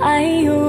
[0.00, 0.59] 还有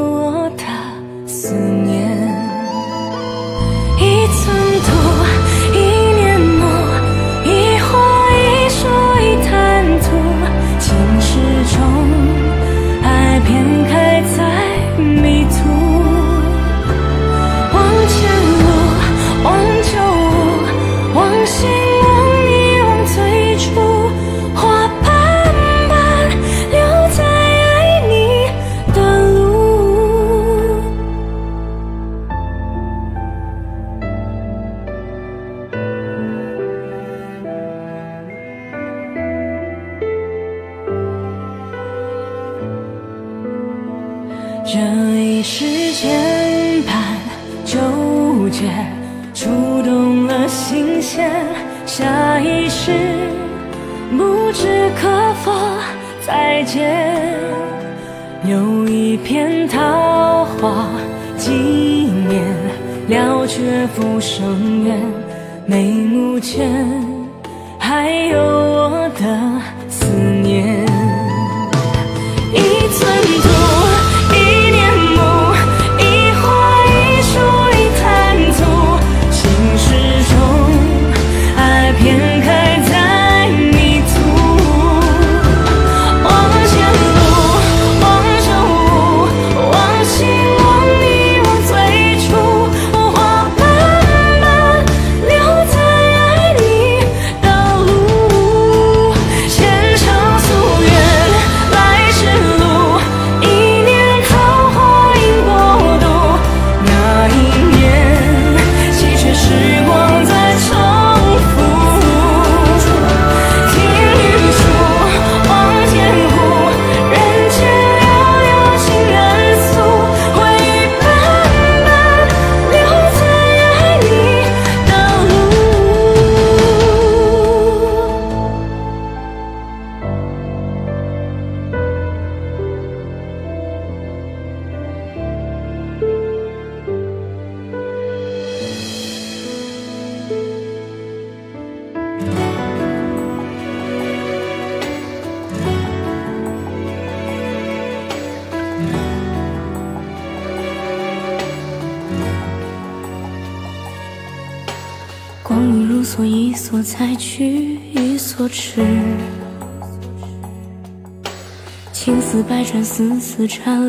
[163.42, 163.81] 丝丝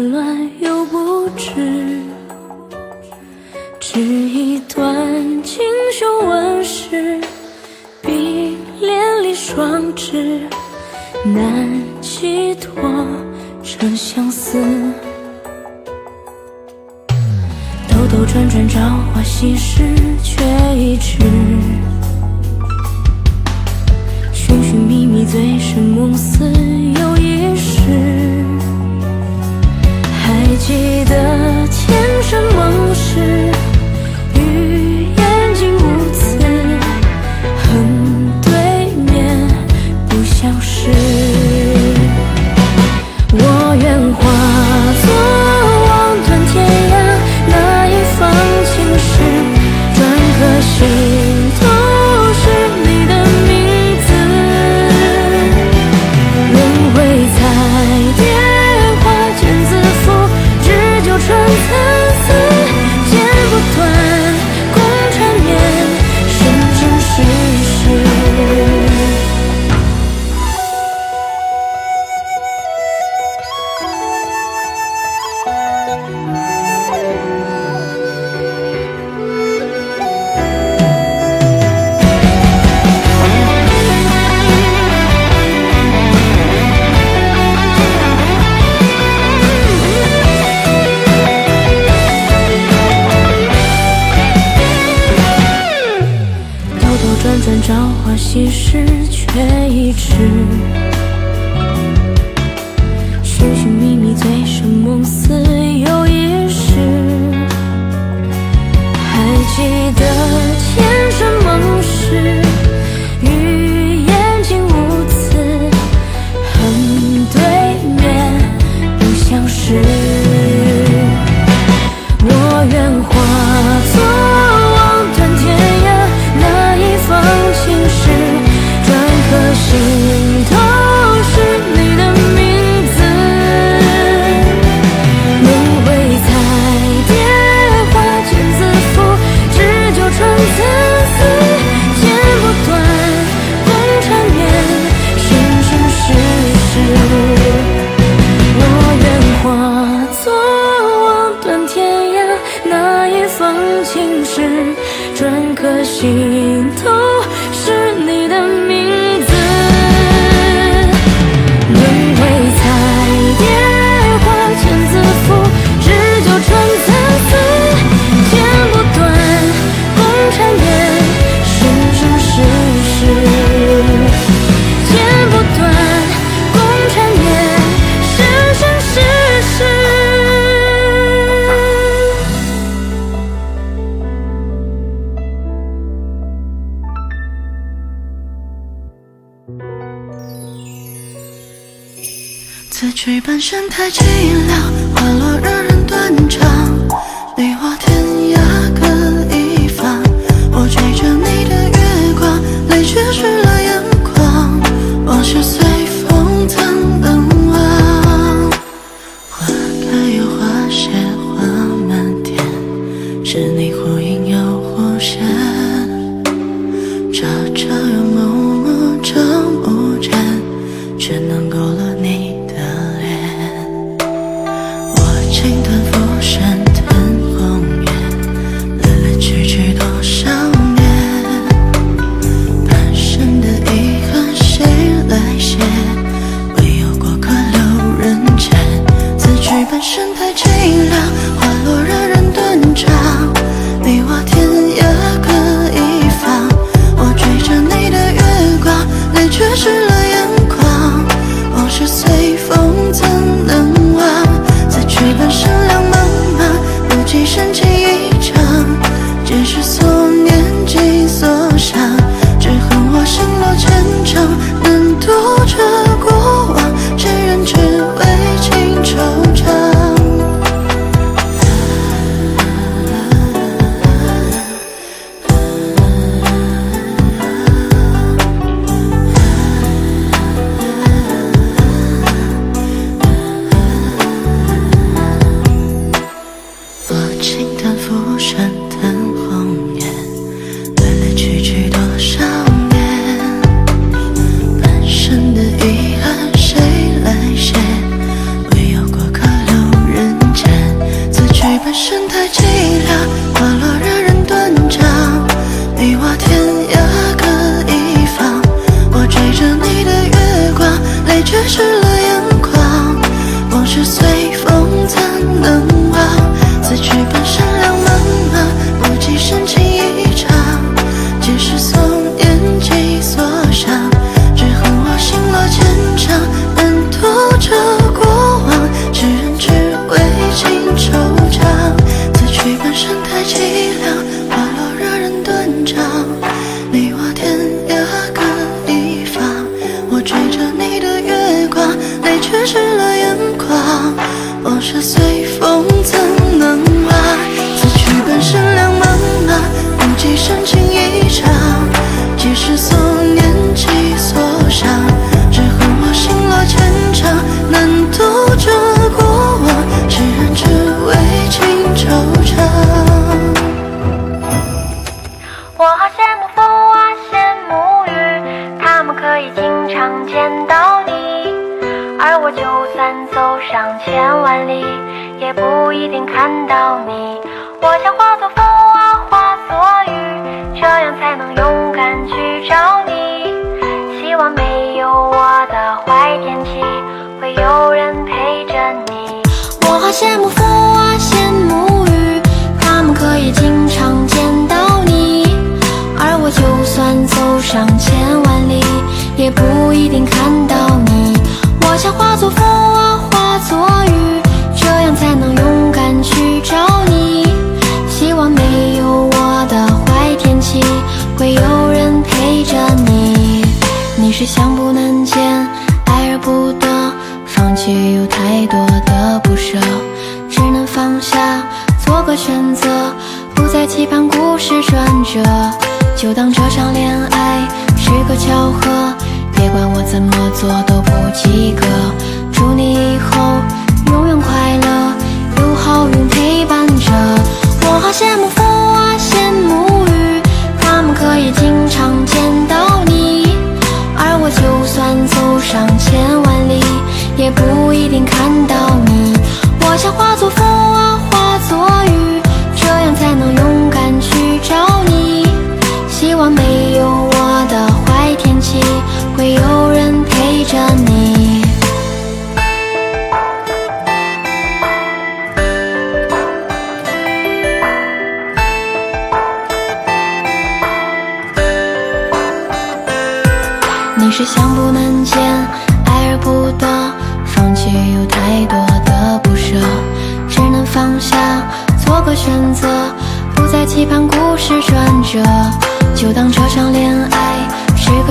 [430.42, 431.61] 做都不及格。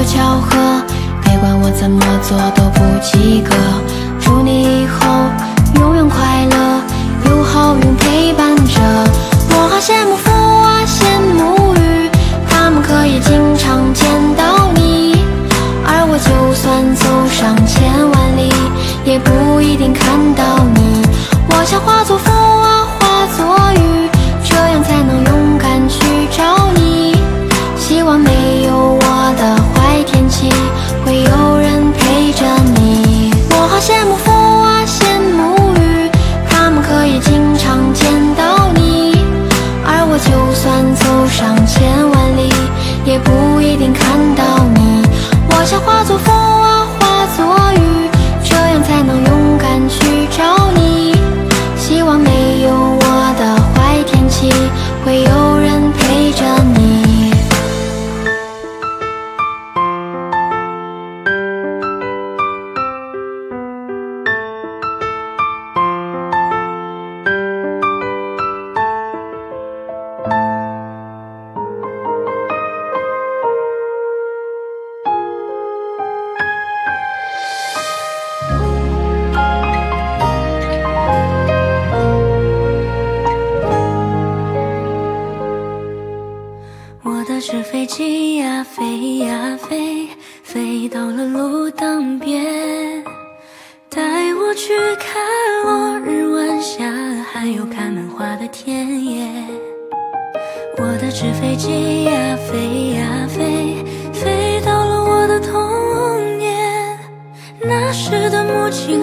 [0.04, 0.84] 巧合
[1.24, 4.01] 别管我怎么做都不及格。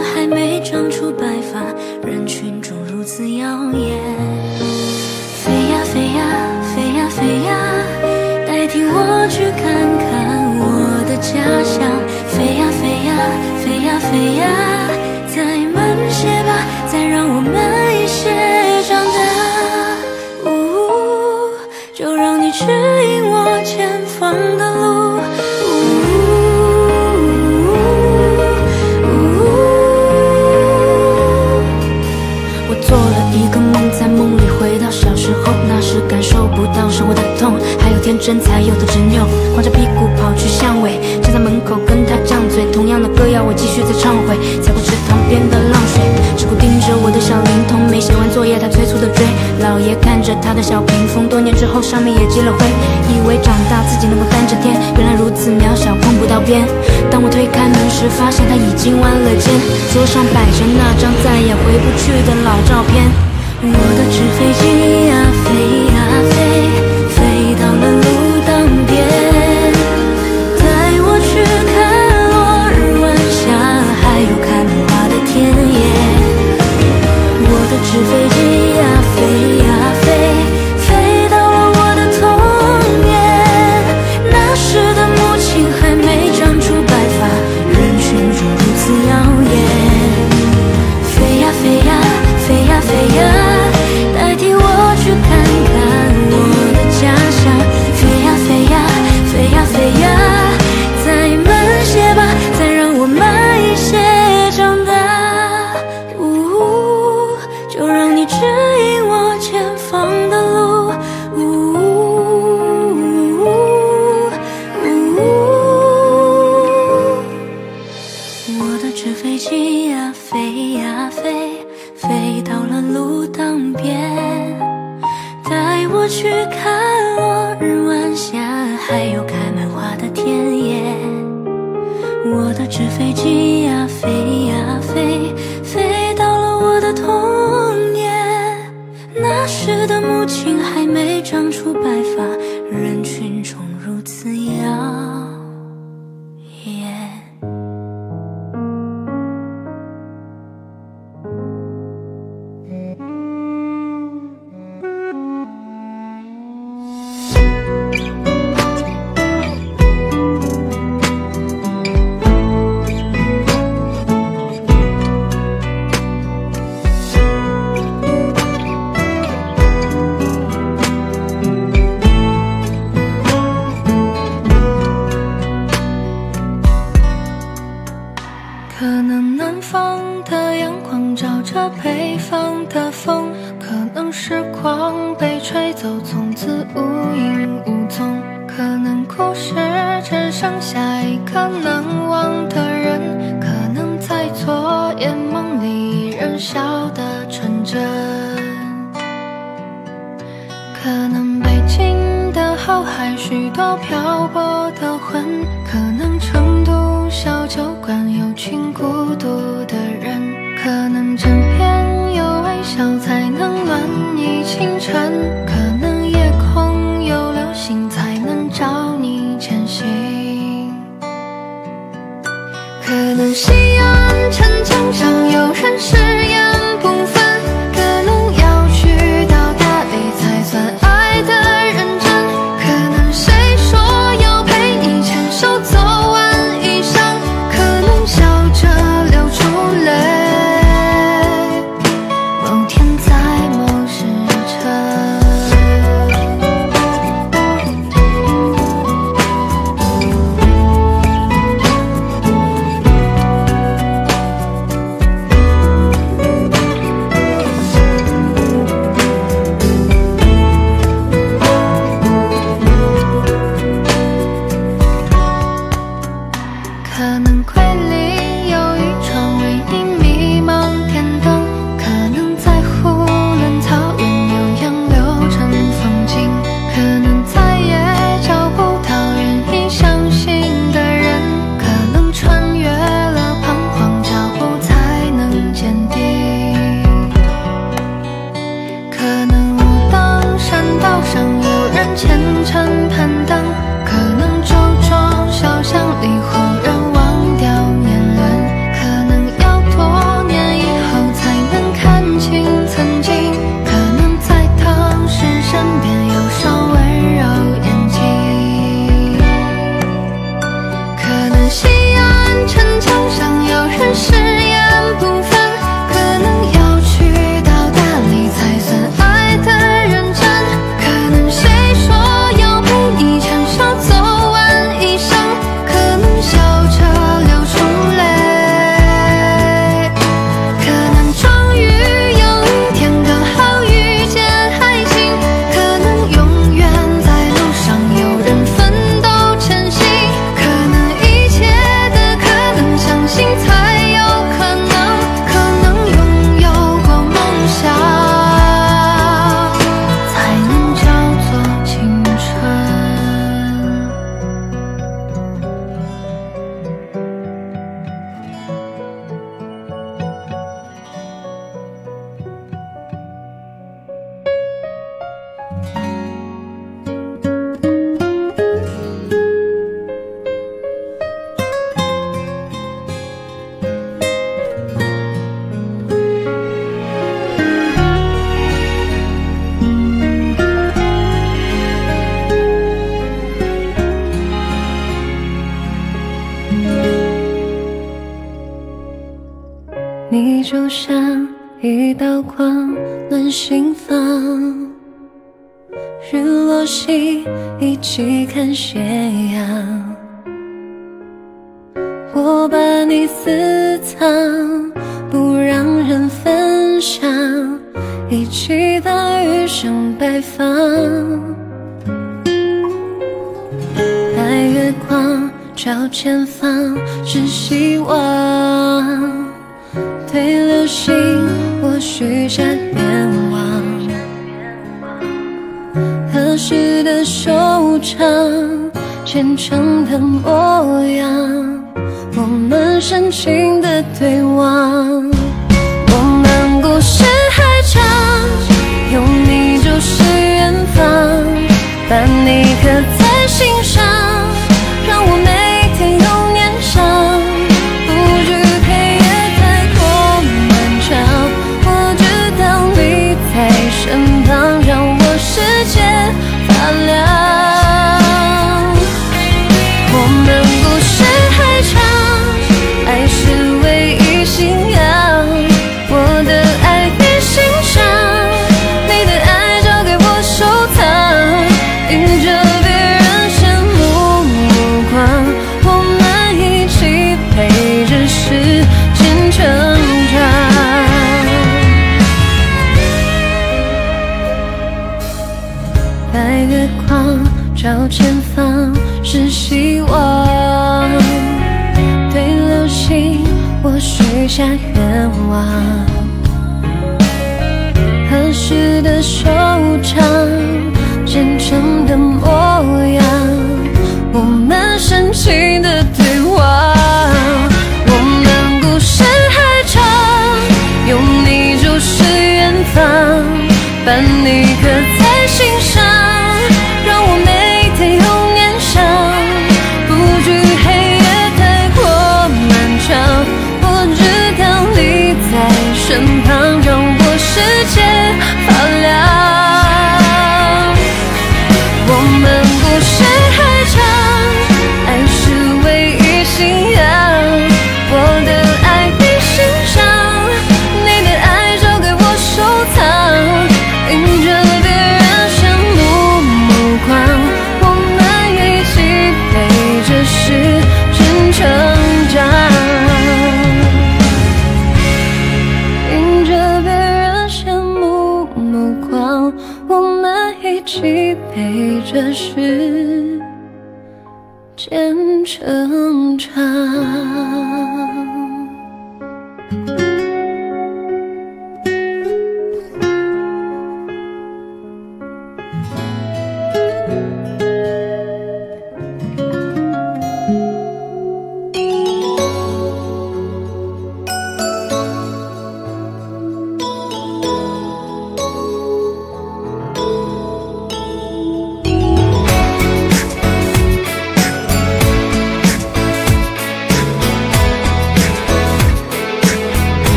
[0.00, 0.37] 还没
[38.08, 42.64] 天真才有的执拗，光着屁股跑去巷尾，站在门口跟他犟嘴。
[42.72, 44.32] 同样的歌谣，我继续在唱会，
[44.64, 46.00] 踩过池塘边的浪水，
[46.32, 47.84] 只顾盯着我的小灵通。
[47.92, 49.28] 没写完作业，他催促的追。
[49.60, 52.64] 老爷看着他的小屏风，多年之后上面也积了灰。
[53.12, 56.64] 以为长大自己能够担着天，原来如此渺小，碰不到边。
[57.12, 59.52] 当我推开门时，发现他已经弯了肩，
[59.92, 63.04] 桌上摆着那张再也回不去的老照片。
[63.60, 65.97] 我的纸飞机呀、飞呀、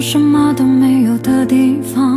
[0.00, 2.09] 什么都没有的地方，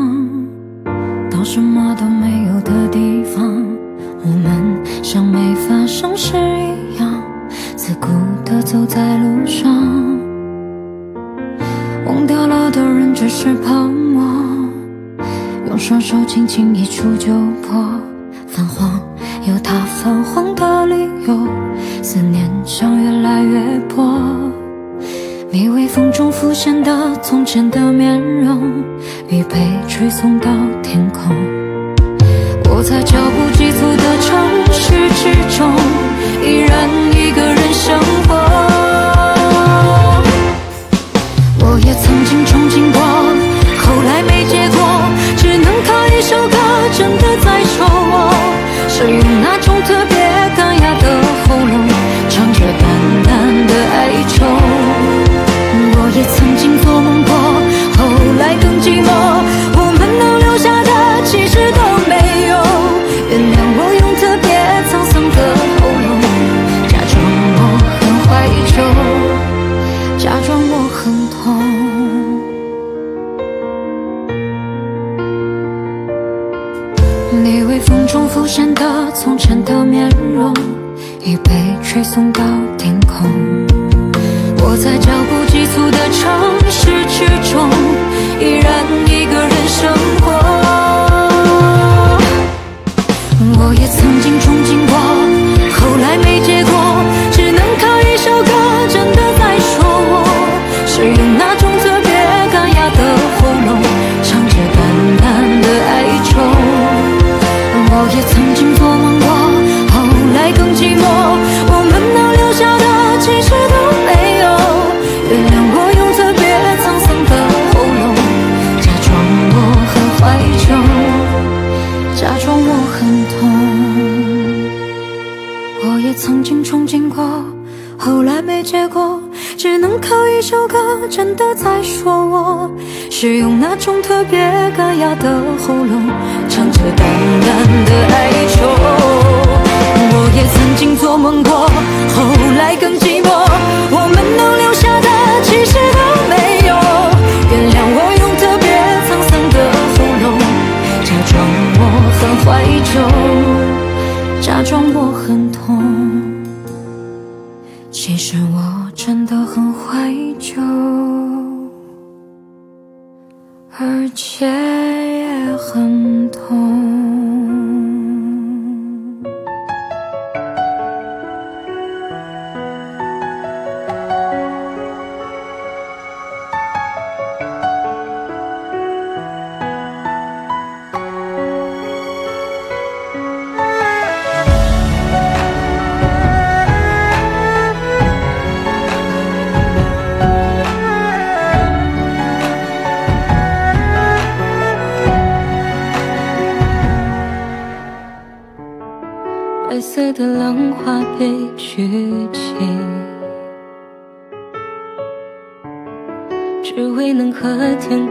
[135.15, 136.07] 的喉咙
[136.49, 137.07] 唱着淡
[137.41, 137.52] 淡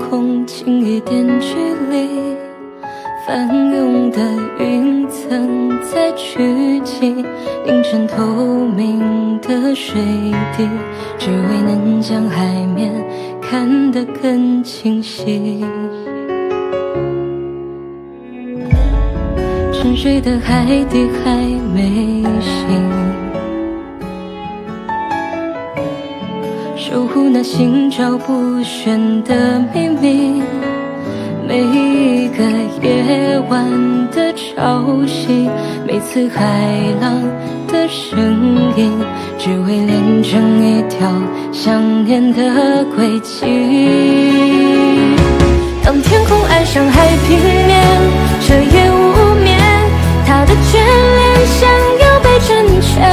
[0.09, 1.55] 空，近一点距
[1.91, 2.09] 离，
[3.27, 4.21] 翻涌的
[4.59, 7.25] 云层在聚集，
[7.65, 8.23] 凝成透
[8.77, 10.01] 明的水
[10.57, 10.69] 滴，
[11.19, 12.93] 只为能将海面
[13.41, 15.65] 看得更清晰。
[19.73, 21.37] 沉睡的海底还
[21.75, 23.02] 没醒。
[26.93, 30.43] 守护那心照不宣的秘密，
[31.49, 32.45] 每一个
[32.83, 33.65] 夜晚
[34.11, 35.49] 的潮汐，
[35.87, 36.45] 每次海
[37.01, 37.23] 浪
[37.67, 38.93] 的声音，
[39.39, 41.11] 只为连成一条
[41.51, 43.41] 想念的轨迹。
[45.83, 47.87] 当天空爱上海平面，
[48.43, 49.59] 彻夜无眠，
[50.27, 53.11] 他的眷恋想要被成全，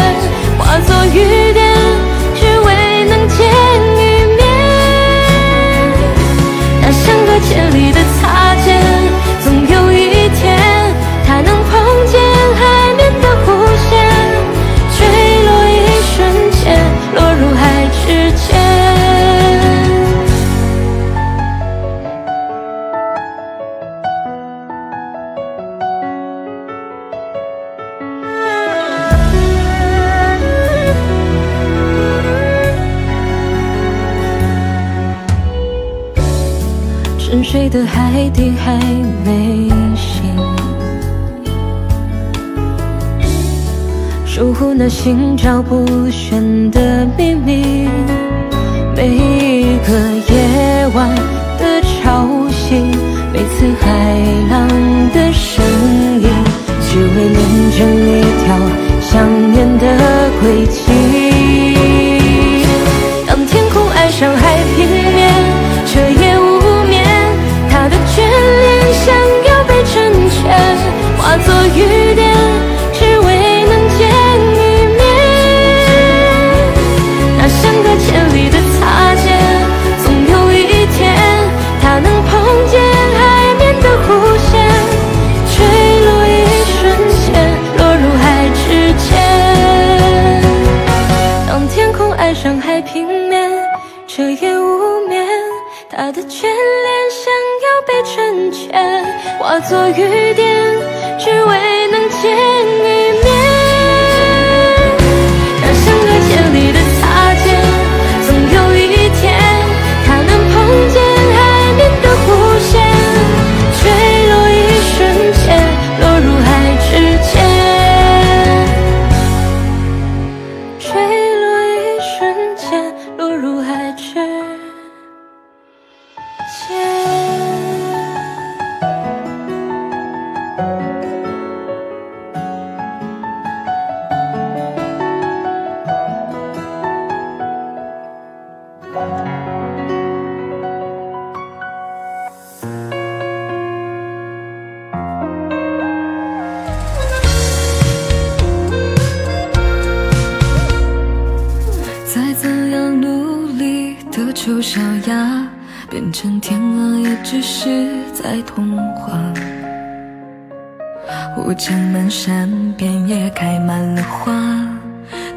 [0.58, 1.74] 化作雨点，
[2.36, 3.69] 只为能见。
[37.70, 38.80] 的海底还
[39.24, 40.24] 没醒
[44.26, 47.88] 守护那心照不宣的秘密
[48.96, 49.94] 每一个
[50.34, 51.16] 夜晚
[51.60, 52.82] 的潮汐
[53.32, 54.16] 每次海
[54.50, 54.68] 浪
[55.14, 55.64] 的声
[56.20, 56.28] 音
[56.82, 58.58] 只为连成一条
[59.00, 59.86] 想念的
[60.42, 60.89] 轨迹。
[71.76, 72.34] 雨点
[72.94, 74.00] 只为能见
[74.56, 74.58] 一
[74.98, 75.00] 面
[77.38, 79.28] 那相隔千里的擦肩
[80.04, 80.98] 总有一天
[81.82, 82.32] 它能碰
[82.68, 82.82] 见
[83.18, 83.20] 海
[83.60, 84.08] 面的弧
[84.50, 84.52] 线
[85.54, 85.58] 坠
[86.06, 86.78] 落一瞬
[87.26, 87.28] 间
[87.78, 88.24] 落入海
[88.56, 88.68] 之
[89.04, 89.08] 间
[91.48, 93.50] 当天空爱上海平面
[94.08, 95.26] 彻夜无眠
[95.90, 97.32] 它的眷恋想
[97.64, 99.10] 要被成全。
[99.40, 100.49] 化作雨点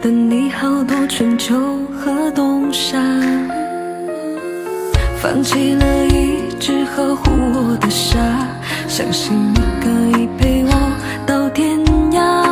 [0.03, 1.55] 等你好多春秋
[1.97, 2.99] 和冬夏，
[5.21, 8.19] 放弃了一直呵护我的傻，
[8.89, 10.73] 相信你可以陪我
[11.25, 11.79] 到天
[12.11, 12.45] 涯，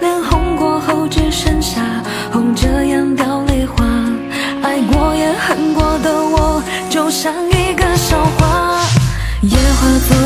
[0.00, 1.82] 脸红过后只剩下
[2.32, 3.84] 红着眼掉泪花，
[4.62, 8.80] 爱过也恨过的我就像一个笑话，
[9.42, 10.25] 也化作。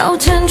[0.00, 0.48] 刀剑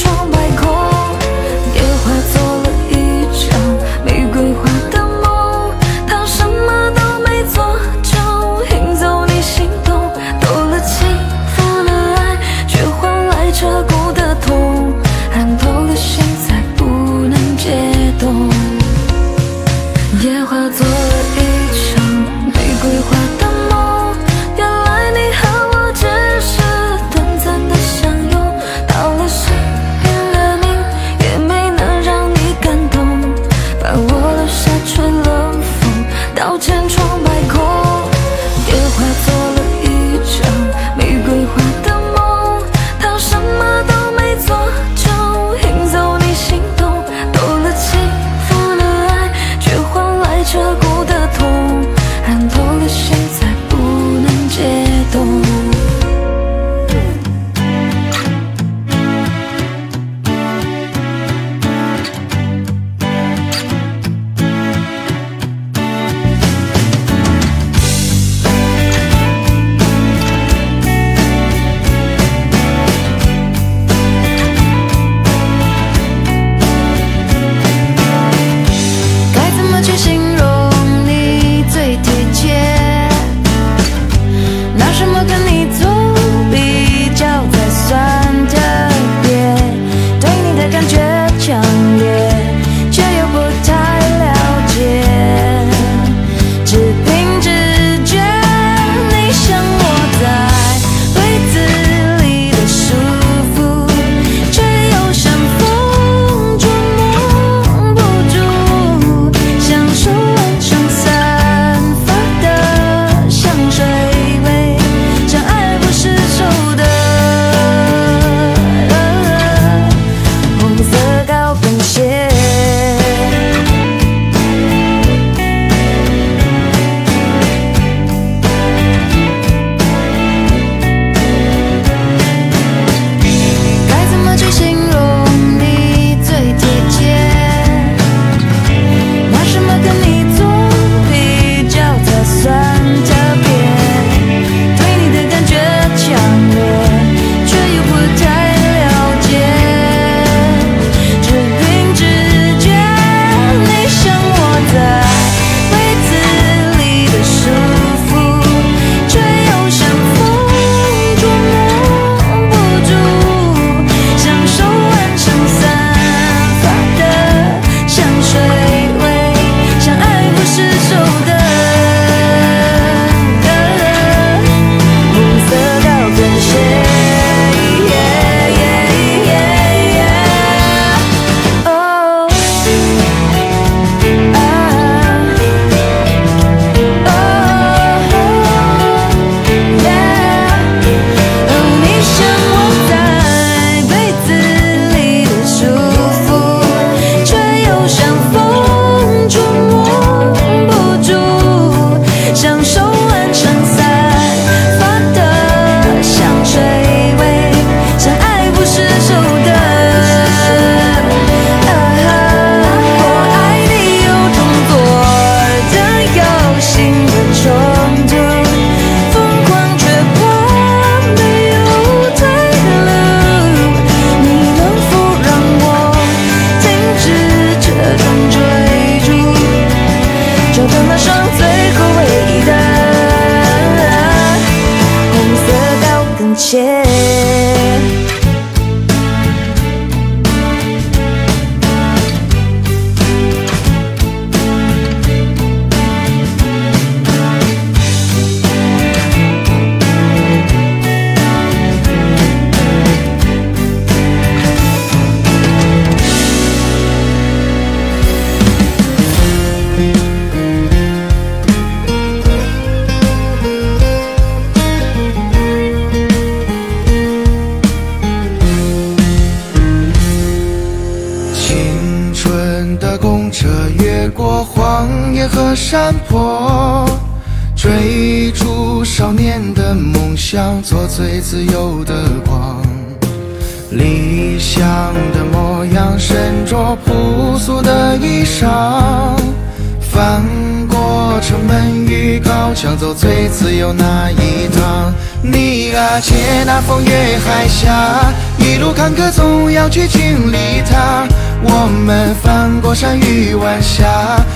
[296.62, 301.08] 风越海峡，一路坎坷总要去经历它。
[301.42, 303.86] 我们翻过山与晚霞，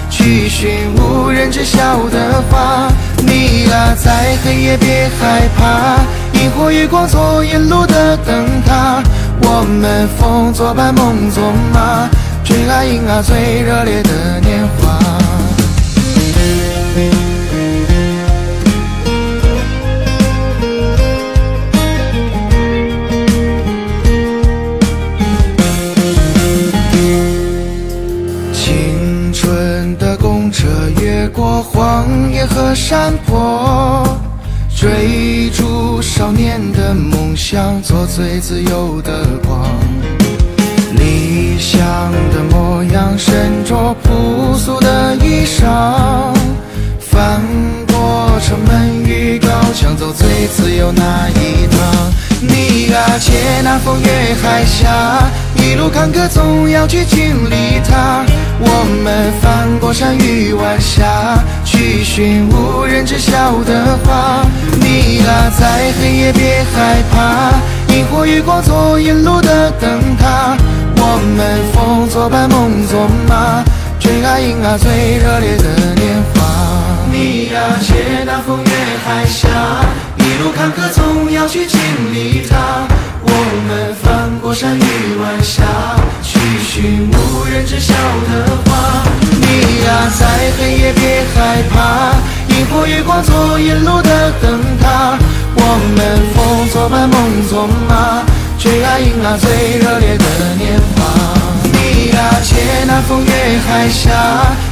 [0.09, 2.89] 去寻无人知晓的花。
[3.17, 5.99] 你啊，在黑夜别害怕，
[6.39, 9.03] 萤火与光做引路的灯塔。
[9.41, 12.09] 我们风作伴，梦作马，
[12.43, 14.82] 追啊迎啊最热烈的年华。
[38.16, 39.68] 最自由的光。
[40.95, 41.82] 理想
[42.32, 46.32] 的模样，身着朴素的衣裳，
[46.99, 47.41] 翻
[47.88, 52.14] 过城门与高墙，走最自由那一趟。
[52.39, 55.24] 你啊，借那风越海峡，
[55.55, 58.24] 一路坎坷总要去经历它。
[58.59, 64.45] 我们翻过山与晚霞，去寻无人知晓的花。
[64.80, 67.53] 你啊，在黑夜别害怕，
[67.93, 70.57] 萤火与光做引路的灯塔。
[70.97, 73.63] 我们风作伴，梦作马，
[73.99, 76.41] 追啊迎啊最热烈的年华。
[77.11, 78.71] 你啊，借那风越
[79.05, 79.47] 海峡，
[80.17, 81.79] 一路坎坷总要去经
[82.11, 82.87] 历它。
[83.21, 83.29] 我
[83.67, 85.61] 们翻过山与晚霞，
[86.23, 89.03] 去寻无人知晓的花。
[89.39, 90.25] 你啊，在
[90.57, 92.15] 黑夜别害怕，
[92.74, 95.17] 萤火与光做沿路的灯塔。
[95.55, 95.61] 我
[95.95, 98.24] 们风作伴，梦作马，
[98.57, 100.26] 追啊迎啊最热烈的
[100.57, 101.05] 年华。
[101.71, 102.55] 你啊，借
[102.88, 104.09] 那风越海峡，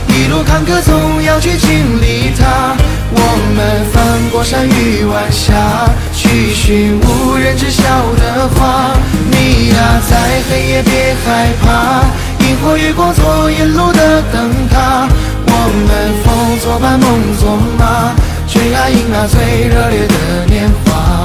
[0.08, 2.76] 一路坎坷总要去经历它。
[3.14, 3.20] 我
[3.56, 5.54] 们翻过山与晚霞，
[6.14, 8.96] 去寻无人知晓的花。
[9.30, 12.06] 你啊，在黑夜别害怕，
[12.42, 15.08] 萤火月光做引路的灯塔。
[15.46, 15.50] 我
[15.88, 18.14] 们风作伴，梦作马，
[18.48, 21.21] 追啊迎那最热烈的年华。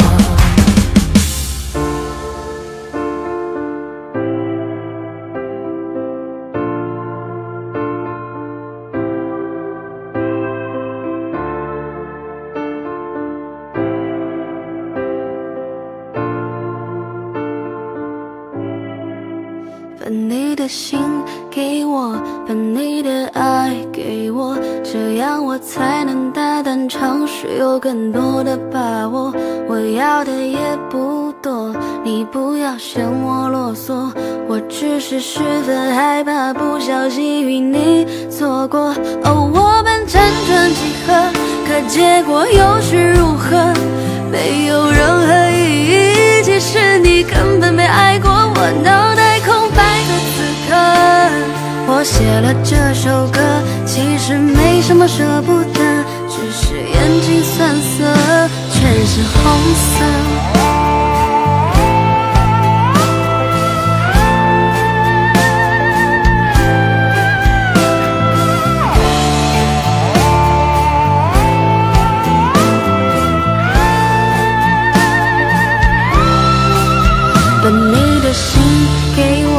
[27.78, 29.32] 更多的把握。
[29.68, 30.58] 我要的也
[30.88, 31.74] 不多，
[32.04, 34.12] 你不要嫌我啰嗦，
[34.48, 38.94] 我只是十分害怕不小心与你错过。
[39.24, 41.32] 哦，我们辗转几何，
[41.66, 43.72] 可结果又是如何？
[44.30, 50.74] 没有任何意义，其实你根本没爱过我，脑袋空白的此刻，
[51.88, 53.40] 我写了这首歌，
[53.84, 55.80] 其实没什么舍不得，
[56.58, 58.02] 是眼睛酸涩，
[58.72, 59.36] 全是红
[59.74, 59.94] 色。
[77.62, 78.62] 把你的心
[79.14, 79.54] 给我，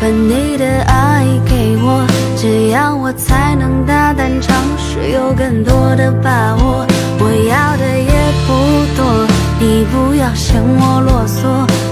[0.00, 2.04] 把你的爱给我，
[2.36, 3.92] 这样我才能大，
[5.34, 6.86] 更多的把握
[7.18, 8.50] 我要的也不
[8.96, 9.26] 多
[9.58, 11.46] 你不要嫌我啰嗦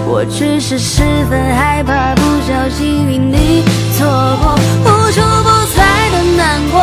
[0.07, 3.63] 我只是十分害怕不小心与你
[3.97, 4.07] 错
[4.43, 6.81] 过无处不在的难过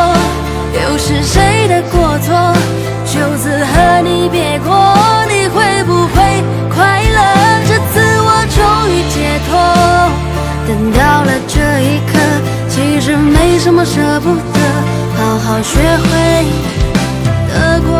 [0.80, 2.34] 又是谁的过错
[3.04, 4.74] 就此和你别过
[5.28, 6.42] 你会不会
[6.74, 7.36] 快乐
[7.66, 9.96] 这次我终于解脱。
[10.66, 12.18] 等到了这一刻
[12.68, 14.75] 其实没什么舍不得。
[15.36, 16.46] 好好学会
[17.52, 17.92] 得过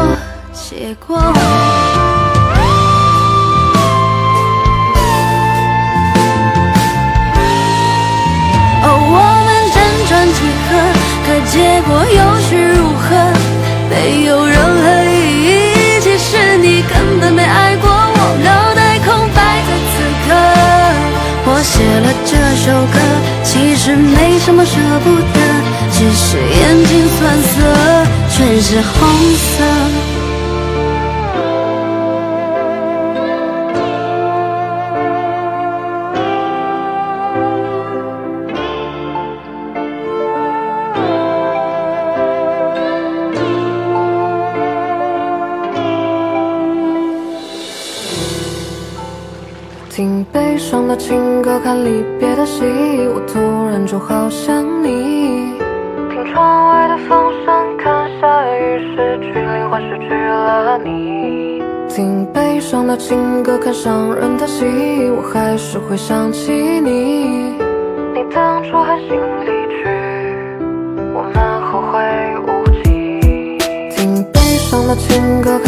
[0.54, 1.18] 且过。
[8.82, 9.76] 哦，我们辗
[10.08, 10.70] 转几何，
[11.26, 13.04] 可结果又是如何？
[13.90, 15.12] 没有任何意
[15.44, 16.00] 义。
[16.00, 20.32] 其实你根本没爱过我，脑袋空白在此刻。
[21.48, 22.32] 我写了这
[22.64, 22.96] 首歌，
[23.44, 25.38] 其实没什么舍不得，
[26.08, 27.50] 只是眼睛酸涩，
[28.30, 29.64] 全是红色。
[49.90, 52.62] 听悲伤的情歌，看离别的戏，
[53.12, 55.25] 我突然就好想你。
[61.96, 64.66] 听悲伤的情歌，看伤人的戏，
[65.16, 67.56] 我还是会想起你。
[68.12, 69.88] 你当初狠心离去，
[71.14, 71.96] 我们后会
[72.44, 73.56] 无期。
[73.96, 75.58] 听悲伤的情歌，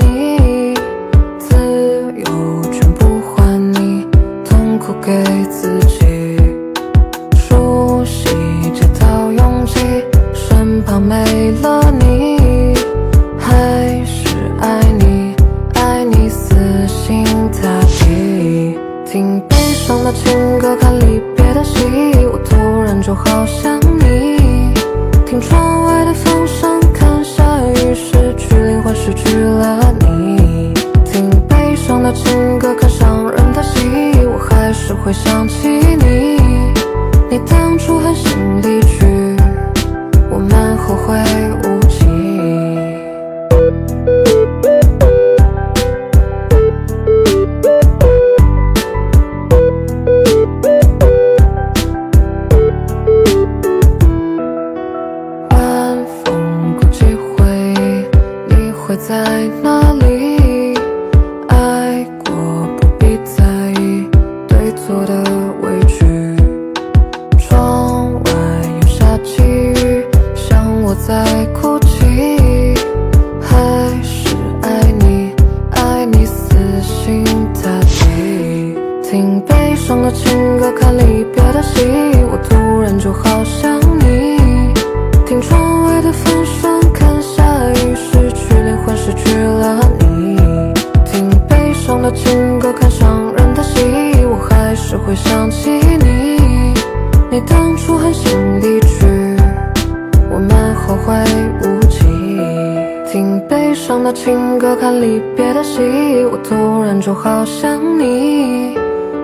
[0.00, 0.74] 你
[1.38, 1.56] 自
[2.16, 4.06] 由全部还你
[4.44, 5.12] 痛苦给
[5.50, 5.81] 自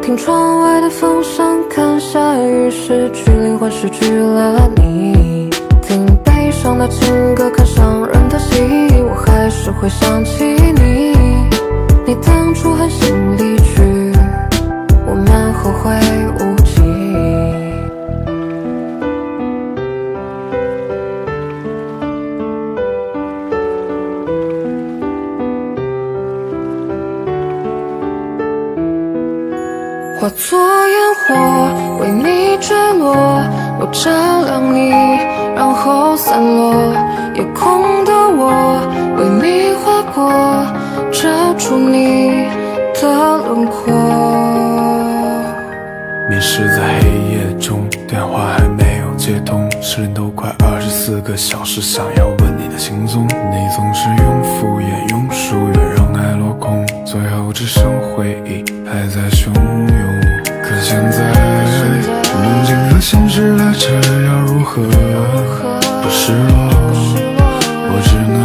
[0.08, 5.50] 听窗外的风声，看下雨，失去灵魂，失去了你。
[5.82, 8.58] 听悲伤的情歌，看伤人的戏，
[9.04, 11.12] 我还是会想起你。
[12.06, 13.57] 你当初狠心离
[30.38, 31.34] 做烟火，
[31.98, 33.12] 为你坠落，
[33.80, 34.08] 我照
[34.44, 34.90] 亮你，
[35.56, 36.72] 然后散落。
[37.34, 38.80] 夜空的我，
[39.18, 40.30] 为你划过，
[41.10, 41.28] 照
[41.58, 42.46] 出你
[42.94, 43.02] 的
[43.48, 43.92] 轮廓。
[46.30, 57.82] 迷失在黑夜中，电话还没有接通，失联都快二十四个小时，想要问你的行踪，你总是用敷衍，用疏远让爱落空，最后只剩
[58.14, 60.27] 回忆还在汹涌。
[60.68, 61.18] 可现在，
[62.44, 63.88] 梦境和现实拉扯，
[64.26, 66.52] 要如何不失落？
[67.90, 68.36] 我只能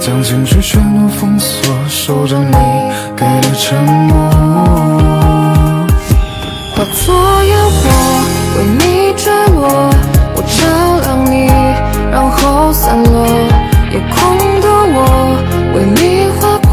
[0.00, 2.56] 将情绪全都封锁，守着你
[3.14, 4.14] 给的承诺。
[6.74, 7.82] 化作烟火，
[8.56, 9.68] 为你坠落，
[10.34, 10.64] 我照
[11.02, 11.34] 亮你，
[12.10, 13.26] 然后散落。
[13.92, 14.16] 夜空
[14.62, 14.96] 的我，
[15.74, 16.00] 为你
[16.40, 16.72] 划过，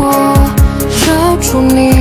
[1.05, 1.98] 照出你。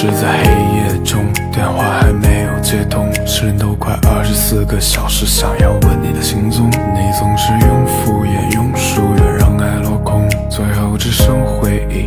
[0.00, 12.06] 是在黑夜中，电话还没有接通，时针都快二十四个小时，想要问你的行踪，你总是用敷衍，用疏远让爱落空，最后只剩回忆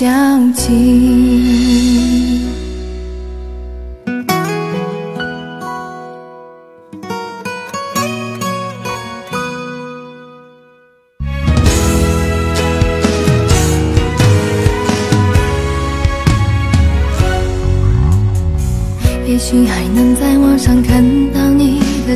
[0.00, 1.99] 交集。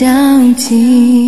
[0.00, 1.19] 交集。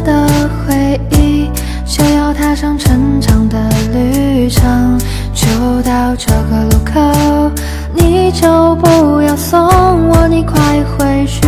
[0.00, 0.26] 的
[0.66, 1.50] 回忆，
[1.86, 3.58] 就要踏上成长的
[3.92, 4.98] 旅程。
[5.32, 5.46] 就
[5.82, 7.50] 到这个路口，
[7.94, 9.60] 你就不要送
[10.08, 10.58] 我，你快
[10.96, 11.40] 回去。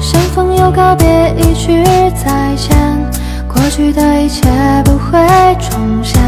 [0.00, 1.84] 相逢又告别，一句
[2.24, 2.76] 再见，
[3.46, 4.42] 过去的一切
[4.84, 5.18] 不会
[5.60, 6.20] 重现。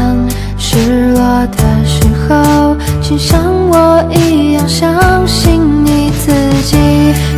[0.57, 6.31] 失落的时候，请像我一样相信你自
[6.63, 6.77] 己。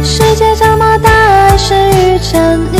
[0.03, 2.79] 世界这么大，爱是遇见你，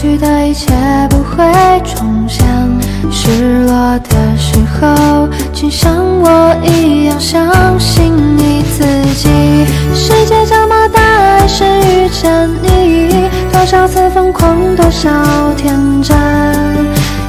[0.00, 0.72] 去的一切
[1.10, 1.44] 不会
[1.84, 2.46] 重现。
[3.10, 8.84] 失落的时候，请像我一样相信你自
[9.16, 9.28] 己。
[9.92, 11.00] 世界这么大，
[11.40, 15.10] 还是遇见你，多少次疯狂，多少
[15.56, 16.16] 天真，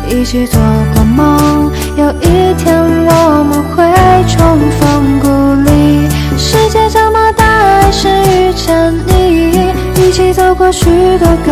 [0.08, 0.62] 一起做
[0.94, 3.84] 过梦，有一天我们会
[4.28, 5.28] 重逢故
[5.64, 6.08] 里。
[6.38, 7.44] 世界这么大，
[7.82, 10.86] 还是遇见你，一起走过许
[11.18, 11.52] 多个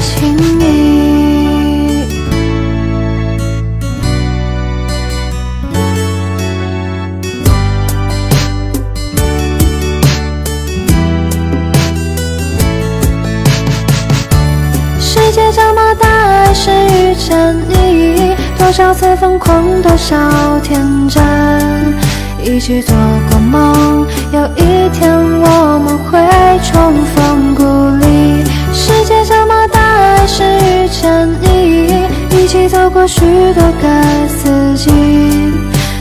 [0.00, 0.60] 请你。
[15.00, 20.16] 世界这么大，爱是遇见你，多少次疯狂，多少
[20.60, 21.22] 天真，
[22.42, 22.96] 一起做
[23.30, 26.18] 过梦，有一天我们会
[33.00, 33.20] 起走过许
[33.54, 34.90] 多个四季，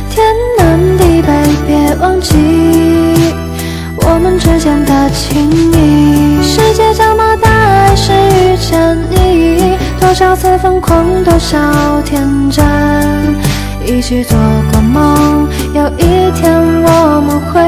[0.09, 1.31] 天南地北，
[1.65, 2.35] 别忘记
[3.97, 6.43] 我们之间的情谊。
[6.43, 11.57] 世界这么大，爱是遇见你，多少次疯狂，多少
[12.03, 12.65] 天真，
[13.85, 14.37] 一起做
[14.71, 16.51] 过梦，有一天
[16.83, 17.61] 我们会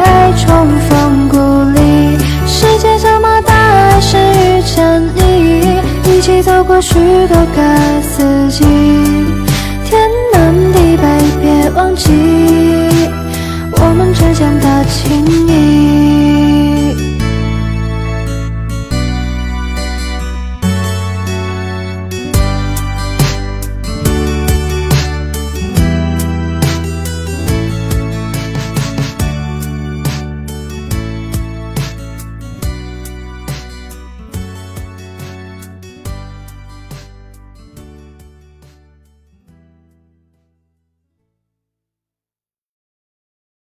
[6.71, 6.93] 过许
[7.27, 8.63] 多个四季，
[9.83, 11.03] 天南地北，
[11.41, 12.09] 别忘记
[13.73, 16.10] 我们之间的情谊。